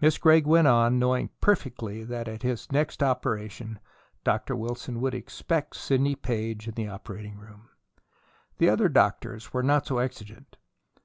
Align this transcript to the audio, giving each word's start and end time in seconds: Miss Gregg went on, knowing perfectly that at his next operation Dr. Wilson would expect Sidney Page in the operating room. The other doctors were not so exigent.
Miss 0.00 0.16
Gregg 0.16 0.46
went 0.46 0.68
on, 0.68 1.00
knowing 1.00 1.28
perfectly 1.40 2.04
that 2.04 2.28
at 2.28 2.42
his 2.44 2.70
next 2.70 3.02
operation 3.02 3.80
Dr. 4.22 4.54
Wilson 4.54 5.00
would 5.00 5.12
expect 5.12 5.74
Sidney 5.74 6.14
Page 6.14 6.68
in 6.68 6.74
the 6.74 6.86
operating 6.86 7.34
room. 7.36 7.68
The 8.58 8.68
other 8.68 8.88
doctors 8.88 9.52
were 9.52 9.64
not 9.64 9.86
so 9.86 9.98
exigent. 9.98 10.56